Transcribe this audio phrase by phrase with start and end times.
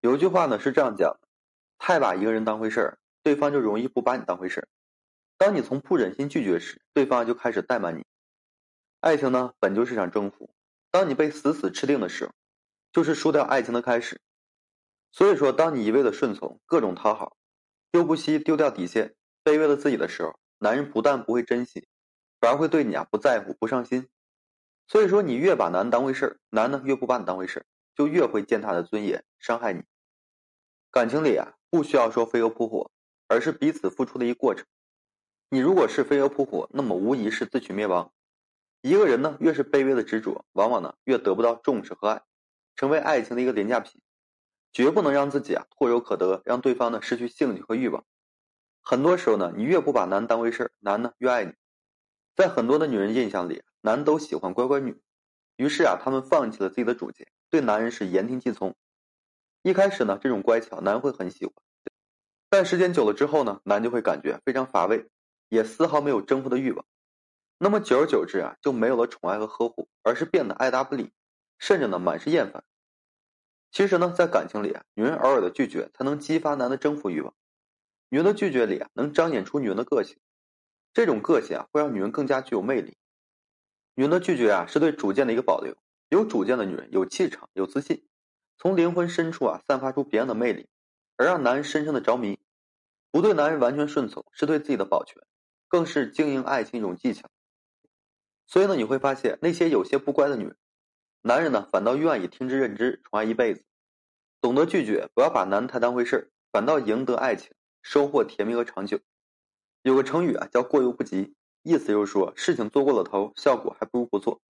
[0.00, 1.18] 有句话呢是这样讲：
[1.78, 4.68] 太把一个人当回事儿，对方就容易不把你当回事儿。
[5.36, 8.06] 当你从不忍心拒绝时，对方就开始怠慢你。
[9.00, 10.54] 爱情呢本就是场征服，
[10.90, 12.32] 当你被死死吃定的时候，
[12.92, 14.22] 就是输掉爱情的开始。
[15.12, 17.36] 所以说，当你一味的顺从，各种讨好，
[17.92, 19.14] 又不惜丢掉底线，
[19.44, 21.86] 卑微了自己的时候，男人不但不会珍惜，
[22.40, 24.08] 反而会对你啊不在乎、不上心。
[24.88, 29.82] 所以说，你越把男人当回事儿，男呢越不把你当回事儿，就越会践踏的尊严，伤害你。
[30.92, 32.90] 感情里啊，不需要说飞蛾扑火，
[33.26, 34.66] 而是彼此付出的一个过程。
[35.48, 38.12] 你如果是飞蛾扑火，那么无疑是自取灭亡。
[38.82, 42.22] 一个人呢，越是卑微的执着，往往呢越得不到重视和爱，
[42.76, 44.00] 成为爱情的一个廉价品。
[44.72, 48.04] 绝不能让自己啊唾手可得，让对方呢失去兴趣和欲望。
[48.80, 51.52] 很多时候呢，你越不把男当回事，男呢越爱你。
[52.36, 55.00] 在很多的女人印象里，男都喜欢乖乖女，
[55.56, 58.74] 于是啊，他们放弃了自己的主见，对男人是言听计从。
[59.62, 61.54] 一开始呢，这种乖巧男会很喜欢，
[62.48, 65.10] 但时间久了之后呢，男就会感觉非常乏味，
[65.50, 66.86] 也丝毫没有征服的欲望。
[67.58, 71.12] 那么久而久之啊，就没有了宠爱和呵护，而是变得爱答不理，
[71.58, 72.64] 甚至呢满是厌烦。
[73.70, 77.34] 其实呢，在感情里啊，女人偶尔的拒绝才能激发男的征服欲望。
[78.08, 80.16] 女人的拒绝里啊，能彰显出女人的个性，
[80.94, 82.96] 这种个性啊，会让女人更加具有魅力。
[83.94, 85.76] 女人的拒绝啊，是对主见的一个保留。
[86.08, 88.02] 有主见的女人有气场，有自信。
[88.62, 90.68] 从灵魂深处啊，散发出别样的魅力，
[91.16, 92.38] 而让男人深深的着迷。
[93.10, 95.22] 不对男人完全顺从，是对自己的保全，
[95.66, 97.30] 更是经营爱情一种技巧。
[98.46, 100.56] 所以呢，你会发现那些有些不乖的女人，
[101.22, 103.64] 男人呢反倒愿意听之任之，宠爱一辈子。
[104.42, 109.00] 懂得拒绝，不要把男人太当回事儿，反倒赢得爱情，收获甜蜜和长久。
[109.80, 114.42] 有个成语啊，叫过犹不及，意思就是说事情做过了头，效果还不如不做。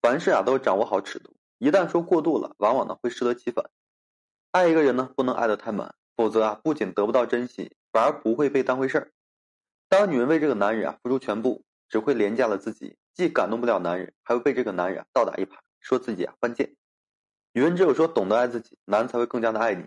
[0.00, 1.34] 凡事啊，都掌握好尺度。
[1.62, 3.70] 一旦说过度了，往往呢会适得其反。
[4.50, 9.12] 爱一个人呢，不能爱得太满，否则啊，不仅得不到珍惜，反而不会被当回事儿。
[9.88, 16.74] 当女人为这个男人啊付出全部，只会廉价了自己，既感动不了男人，还会被这个男人啊倒打一耙，说自己啊犯贱。
[17.52, 19.86] 女人只有说懂得爱自己，男人才会更加的爱你。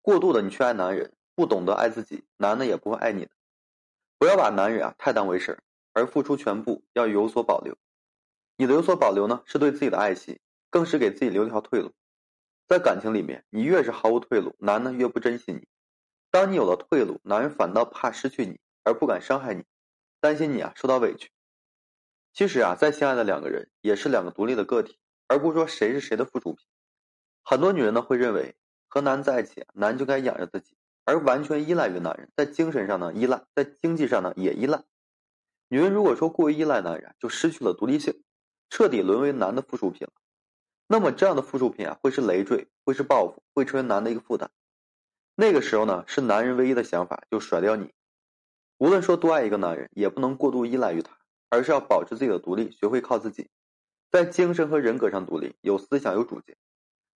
[0.00, 3.30] 过度的你去爱男人，不懂得爱自己，男的也不会爱你的。
[4.18, 5.58] 不要把男人啊太当回事儿，
[5.92, 7.76] 而付出全部要有所保留。
[8.56, 10.40] 你的有所保留呢，是对自己的爱惜。
[10.70, 11.92] 更是给自己留条退路，
[12.66, 15.66] 在感情里面，你越是毫无退路，男的越不珍惜你。
[16.30, 19.64] 当你有了退路，男人反倒怕失去你，而不敢伤害你，
[20.20, 21.30] 担心你啊受到委屈。
[22.32, 26.64] 其实啊，再相爱的两个人也是两个独立的个体，而不是说谁是谁的附属品。
[27.42, 28.54] 很多女人呢会认为
[28.86, 34.84] 和男在一起，男就该养着自己，而完全依赖于男人，在精神上呢依赖，在经济上呢也依赖。
[35.66, 38.22] 女人如果说过于依赖男人，就失去了独立性，
[38.68, 40.12] 彻底沦为男的附属品了。
[40.92, 44.50] 那么这样的附属品啊，会是累赘，会是报复，会成为男的一个负担。
[45.36, 47.92] 那个时候呢，是男人唯一的想法就甩掉你。
[48.76, 51.16] 无论说多爱一个男人，也不能过度依赖于他，
[51.48, 53.48] 而是要保持自己的独立，学会靠自己，
[54.10, 56.56] 在精神和人格上独立，有思想有主见；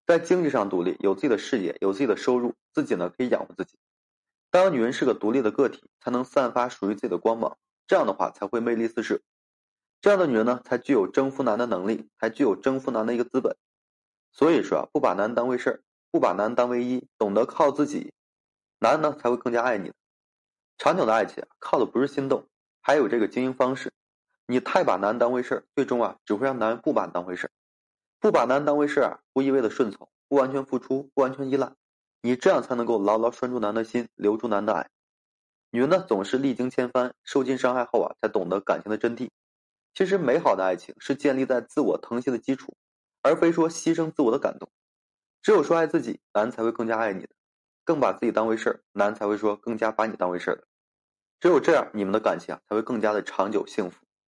[0.07, 3.77] 在经济上独立，有自己的事业，有自己的收入，自己呢可以养活自己。
[4.53, 7.59] 当女人是个独立的个体，才能散发属于自己的光芒，
[7.89, 9.21] 这样的话才会魅力四射。
[10.01, 13.57] 这样的女人呢，才具有征服男的能力，才具有征服男的一个资本。
[14.35, 15.81] 所以说啊，不把男人当回事儿，
[16.11, 18.13] 不把男人当唯一，懂得靠自己，
[18.81, 19.93] 男人呢才会更加爱你。
[20.77, 22.45] 长久的爱情，靠的不是心动，
[22.83, 23.93] 还有这个经营方式。
[24.47, 27.51] 你太把男人当回事儿，最终啊，只会让男人不把你当回事儿。
[28.19, 31.73] 不把男人当回事儿啊，不意味着顺从，不完全付出，不完全依赖。
[32.21, 34.91] 你这样才能够牢牢拴住男的心，留住男的爱。
[35.71, 39.31] 女人呢，总是历经千帆，受尽伤害后啊，才懂得感情的真谛。
[39.95, 42.75] 其实，美好的爱情是建立在自我疼惜的基础，
[43.25, 44.71] 而非说牺牲自我的感动。
[45.43, 47.31] 只有说爱自己，男才会更加爱你的，
[47.85, 50.69] 更把自己当回事儿，男才会说更加把你当回事儿的。
[51.41, 54.04] 只有这样，你们的感情啊才会更加的长久幸福。